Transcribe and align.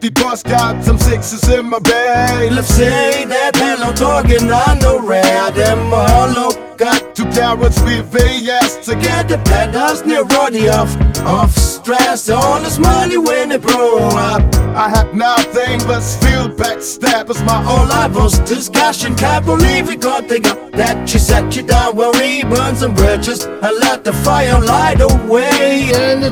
the 0.00 0.10
boss 0.14 0.42
got 0.42 0.84
some 0.84 0.98
sixes 0.98 1.48
in 1.48 1.70
my 1.70 1.78
bag. 1.78 2.52
Let's 2.52 2.68
say 2.68 3.24
that 3.24 3.56
hello 3.56 3.92
talking 3.92 4.50
on 4.50 4.78
the 4.78 5.00
rare, 5.02 5.50
them 5.52 5.90
hollow. 5.90 6.76
Got 6.76 7.14
two 7.14 7.24
carats 7.30 7.80
with 7.82 8.06
VS 8.12 8.84
to 8.86 8.94
get 8.96 9.28
the 9.28 9.38
pedals 9.38 10.04
near 10.04 10.24
Roddy 10.24 10.68
off. 10.68 10.94
Off 11.20 11.50
stress, 11.52 12.28
all 12.28 12.60
this 12.60 12.78
money 12.78 13.16
when 13.16 13.50
it 13.52 13.62
blew 13.62 13.98
up. 13.98 14.42
I 14.76 14.90
had 14.90 15.14
nothing 15.14 15.78
but 15.86 16.00
still 16.00 16.48
backstabbers. 16.48 17.42
My 17.46 17.62
whole 17.62 17.88
life 17.88 18.14
was 18.14 18.38
discussion. 18.40 19.14
Can't 19.14 19.46
believe 19.46 19.88
we 19.88 19.96
got 19.96 20.28
the 20.28 20.40
gun 20.40 20.70
that 20.72 21.08
she 21.08 21.18
set 21.18 21.56
you 21.56 21.62
down 21.62 21.96
where 21.96 22.12
we 22.12 22.42
burned 22.44 22.76
some 22.76 22.94
bridges 22.94 23.44
and 23.44 23.78
let 23.80 24.04
the 24.04 24.12
fire 24.12 24.60
light 24.60 25.00
away. 25.00 25.90
And 25.94 26.22
the 26.22 26.30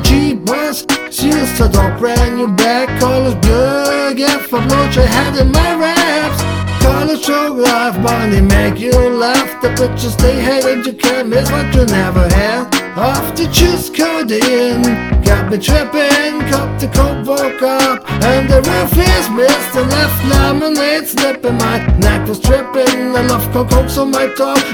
cheap 1.15 1.33
was 1.33 1.39
she 1.39 1.39
used 1.39 1.57
to 1.57 1.69
talk 1.69 1.99
brand 1.99 2.35
new 2.35 2.47
call 2.99 3.25
us 3.25 3.35
good, 3.45 4.17
get 4.17 4.41
from 4.41 4.67
what 4.67 4.95
you 4.95 5.01
had 5.01 5.39
in 5.39 5.51
my 5.51 5.75
raps 5.75 6.55
gonna 6.85 7.17
show 7.17 7.53
life 7.53 7.97
money 7.99 8.41
make 8.41 8.79
you 8.79 8.91
laugh. 8.91 9.61
The 9.61 9.69
bitches 9.69 10.17
they 10.17 10.41
hated 10.41 10.85
you 10.85 10.93
can't 10.93 11.29
miss 11.29 11.49
what 11.51 11.73
you 11.73 11.85
never 11.85 12.27
had. 12.29 12.73
Off 12.97 13.35
to 13.35 13.51
choose 13.51 13.89
codeine 13.89 14.81
Got 15.23 15.51
me 15.51 15.57
tripping, 15.57 16.39
cup 16.49 16.79
to 16.79 16.87
coke 16.87 17.27
woke 17.27 17.61
up 17.61 18.09
And 18.23 18.47
the 18.49 18.61
roof 18.69 18.93
is 18.93 19.29
missed. 19.29 19.75
And 19.75 19.89
left 19.91 20.19
lemonade 20.31 21.07
slipping 21.07 21.57
My 21.57 21.85
neck 21.97 22.27
was 22.27 22.39
tripping, 22.39 23.15
I 23.15 23.21
love 23.27 23.51
coke 23.51 23.89
so 23.89 24.05
my 24.05 24.25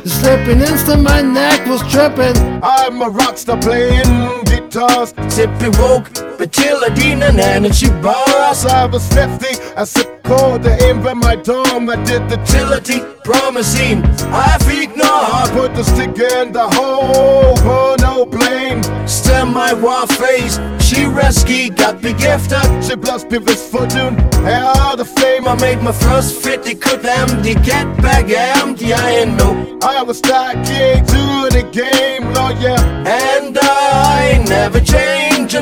is 0.05 0.13
slipping. 0.19 0.61
Instant 0.61 1.01
My 1.01 1.21
neck 1.21 1.65
was 1.67 1.81
tripping. 1.91 2.37
I'm 2.63 3.01
a 3.01 3.09
rockstar 3.09 3.59
playing 3.61 4.60
guitars 4.71 5.13
Sipping 5.27 5.71
woke, 5.79 6.09
but 6.37 6.51
till 6.51 6.83
I 6.83 6.89
didn't 6.89 7.39
energy 7.39 7.89
bars 8.01 8.65
I 8.65 8.85
was 8.85 9.07
50, 9.13 9.47
I 9.75 9.83
sip 9.83 10.23
called 10.23 10.63
the 10.63 10.71
aim 10.83 11.03
by 11.03 11.13
my 11.13 11.35
dome. 11.35 11.89
I 11.89 11.95
did 12.03 12.29
the 12.29 12.37
utility 12.39 12.99
promising 13.23 14.03
I've 14.31 14.67
ignored. 14.67 15.49
Put 15.51 15.75
the 15.75 15.83
stick 15.83 16.17
in 16.19 16.51
the 16.51 16.67
hole, 16.69 17.55
for 17.57 17.97
no 17.99 18.25
blame. 18.25 18.81
Stem 19.07 19.53
my 19.53 19.73
war 19.73 20.07
face, 20.07 20.59
she 20.79 21.05
rescue 21.05 21.69
got 21.69 22.01
me 22.03 22.13
gifted. 22.13 22.83
She 22.83 22.95
plus 22.95 23.23
pivots 23.25 23.67
fortune, 23.67 24.19
out 24.45 24.97
the 24.97 25.05
fame. 25.05 25.47
I 25.47 25.55
made 25.55 25.81
my 25.81 25.91
first 25.91 26.41
50, 26.41 26.75
could 26.75 27.05
empty, 27.05 27.55
get 27.55 27.85
back 28.01 28.29
empty. 28.29 28.93
I 28.93 29.09
ain't 29.21 29.37
no. 29.37 29.79
I 29.83 30.03
was 30.03 30.17
stacking 30.19 31.05
to 31.05 31.49
the 31.50 31.50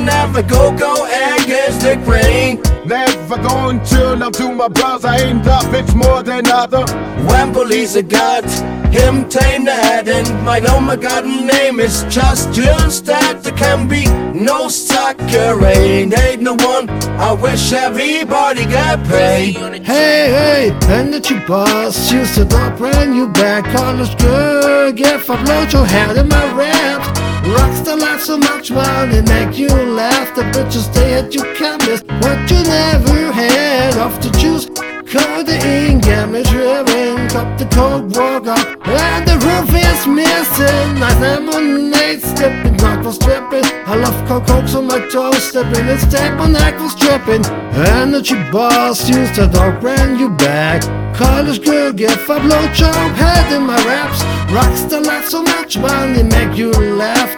never 0.10 0.42
go, 0.42 0.76
go 0.76 0.94
against 1.36 1.82
the 1.82 1.96
grain. 2.08 2.62
Never 2.86 3.38
going 3.50 3.80
to 3.92 4.16
now 4.16 4.32
to 4.32 4.52
my 4.54 4.68
bros, 4.68 5.06
I 5.06 5.18
ain't 5.26 5.48
up, 5.48 5.72
it's 5.74 5.94
more 5.94 6.24
than 6.24 6.48
other. 6.48 6.84
When 7.28 7.54
police 7.54 7.96
got 8.02 8.46
him 8.92 9.30
tamed 9.30 9.70
and 9.70 10.28
my 10.44 10.58
know 10.60 10.80
my 10.80 10.96
god 10.96 11.24
name 11.24 11.80
is 11.80 12.04
just 12.10 12.52
just 12.54 13.06
that 13.06 13.44
there 13.44 13.56
can 13.56 13.88
be 13.88 14.06
no 14.34 14.68
sucker 14.68 15.64
ain't 15.64 16.18
ain't 16.18 16.42
no 16.42 16.54
one 16.54 16.90
I 17.28 17.32
wish 17.34 17.72
everybody 17.72 18.66
got 18.66 18.98
paid. 19.06 19.56
Hey 19.92 20.22
hey 20.40 20.64
and 20.96 21.14
the 21.14 21.20
cheap 21.20 21.46
boss 21.46 22.12
used 22.12 22.34
to 22.36 22.46
talk 22.46 22.78
brand 22.80 23.12
new 23.12 23.28
back. 23.28 23.64
College 23.76 24.18
good. 24.18 24.96
Get 24.96 25.22
upload 25.22 25.72
your 25.72 25.86
head 25.86 26.18
in 26.18 26.28
my 26.28 26.46
raps 26.56 27.20
Rockstar 27.56 27.98
so 28.20 28.38
much 28.38 28.70
money 28.70 29.22
make 29.22 29.58
you 29.58 29.70
laugh. 29.70 30.36
The 30.36 30.42
bitches 30.52 30.92
stay 30.92 31.14
at 31.14 31.34
you 31.34 31.42
can't 31.56 31.82
miss 31.88 32.02
what 32.22 32.40
you 32.52 32.62
never 32.64 33.32
had. 33.32 33.98
Off 33.98 34.20
to 34.20 34.32
choose 34.32 34.68
Codeine 35.10 36.00
got 36.02 36.30
me 36.30 36.44
driven 36.44 37.28
Cup 37.30 37.58
the 37.58 37.66
coke 37.74 38.06
walk 38.16 38.46
up 38.46 38.68
And 38.86 39.28
the 39.28 39.38
roof 39.42 39.70
is 39.74 40.06
missing. 40.06 41.00
Nice 41.00 41.20
lemonade 41.20 42.22
slipping 42.22 42.78
Knock 42.78 43.04
was 43.04 43.18
tripping 43.18 43.66
I 43.88 43.96
love 43.96 44.28
coke 44.28 44.68
so 44.68 44.84
my 44.84 45.00
toes 45.10 45.50
slipping 45.50 45.88
It's 45.88 46.06
tape 46.14 46.34
my 46.36 46.48
neck 46.48 46.80
was 46.80 46.94
tripping 46.94 47.44
Energy 47.74 48.36
boss 48.52 49.10
used 49.10 49.34
to 49.36 49.48
dog 49.48 49.82
brand 49.82 50.20
you 50.20 50.30
back. 50.30 50.84
College 51.16 51.66
girl 51.66 51.92
get 51.92 52.14
a 52.14 52.40
blow 52.40 52.68
chomp 52.78 53.16
head 53.16 53.52
in 53.52 53.64
my 53.64 53.78
raps 53.86 54.22
Rockstar 54.54 55.04
life 55.04 55.28
so 55.28 55.42
much 55.42 55.76
money 55.80 56.22
make 56.22 56.56
you 56.56 56.72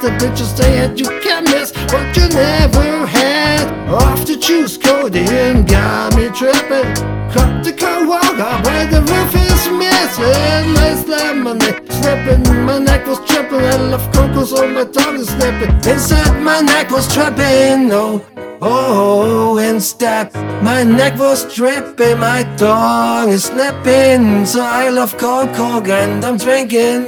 The 0.01 0.09
bitches 0.17 0.55
stay 0.55 0.79
at 0.79 0.97
you 0.97 1.05
can't 1.21 1.45
miss 1.45 1.71
what 1.93 2.17
you 2.17 2.27
never 2.29 3.05
had. 3.05 3.67
Off 3.87 4.25
to 4.25 4.35
choose 4.35 4.75
codeine 4.75 5.63
got 5.63 6.15
me 6.15 6.29
tripping. 6.29 6.89
Cut 7.29 7.63
the 7.63 7.71
car 7.71 8.07
walk 8.07 8.39
up 8.39 8.65
where 8.65 8.87
the 8.87 9.01
roof 9.01 9.35
is 9.35 9.67
missing. 9.69 10.73
Nice 10.73 11.07
lemonade 11.07 11.85
slipping 11.91 12.65
My 12.65 12.79
neck 12.79 13.05
was 13.05 13.19
tripping. 13.29 13.59
I 13.59 13.75
love 13.75 14.11
cocoa 14.11 14.43
so 14.43 14.67
my 14.67 14.85
tongue 14.85 15.17
is 15.17 15.29
slipping 15.29 15.75
Inside 15.87 16.41
my 16.41 16.61
neck 16.61 16.89
was 16.89 17.07
tripping. 17.13 17.91
Oh 17.91 18.25
Oh, 18.63 19.57
and 19.57 19.81
step, 19.81 20.35
my 20.61 20.83
neck 20.83 21.17
was 21.17 21.51
tripping, 21.51 22.19
my 22.19 22.43
tongue 22.57 23.29
is 23.29 23.45
slipping. 23.45 24.45
So 24.45 24.61
I 24.61 24.89
love 24.89 25.17
Coke 25.17 25.87
and 25.87 26.23
I'm 26.23 26.37
drinking 26.37 27.05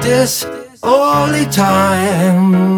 this 0.00 0.46
the 1.32 1.46
time. 1.50 2.73